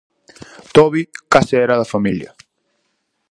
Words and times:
Tobi 0.77 1.03
case 1.35 1.55
era 1.65 1.77
da 1.81 1.91
familia. 1.93 2.31